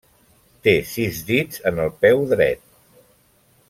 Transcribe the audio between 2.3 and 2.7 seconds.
dret.